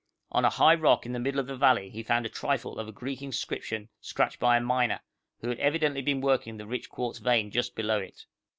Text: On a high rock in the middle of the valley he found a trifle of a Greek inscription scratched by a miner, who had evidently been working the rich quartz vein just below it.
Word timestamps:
On 0.31 0.43
a 0.43 0.49
high 0.49 0.73
rock 0.73 1.05
in 1.05 1.11
the 1.11 1.19
middle 1.19 1.39
of 1.39 1.45
the 1.45 1.55
valley 1.55 1.91
he 1.91 2.01
found 2.01 2.25
a 2.25 2.29
trifle 2.29 2.79
of 2.79 2.87
a 2.87 2.91
Greek 2.91 3.21
inscription 3.21 3.87
scratched 3.99 4.39
by 4.39 4.57
a 4.57 4.59
miner, 4.59 5.01
who 5.41 5.49
had 5.49 5.59
evidently 5.59 6.01
been 6.01 6.21
working 6.21 6.57
the 6.57 6.65
rich 6.65 6.89
quartz 6.89 7.19
vein 7.19 7.51
just 7.51 7.75
below 7.75 7.99
it. 7.99 8.25